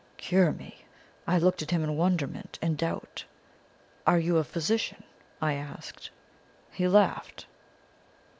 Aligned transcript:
"Cure 0.17 0.51
me? 0.51 0.85
I 1.27 1.37
looked 1.37 1.61
at 1.61 1.69
him 1.69 1.83
in 1.83 1.95
wonderment 1.95 2.57
and 2.59 2.75
doubt. 2.75 3.25
"'Are 4.07 4.17
you 4.17 4.37
a 4.37 4.43
physician?' 4.43 5.03
I 5.39 5.53
asked. 5.53 6.09
"He 6.71 6.87
laughed. 6.87 7.45